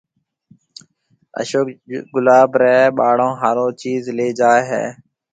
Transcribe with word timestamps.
اشوڪ 1.39 1.67
گلاب 2.13 2.51
رَي 2.61 2.77
ٻاݪو 2.97 3.29
ھارو 3.41 3.67
چيز 3.81 4.01
ليَ 4.17 4.27
جائيَ 4.39 4.63
ھيََََ 4.69 4.83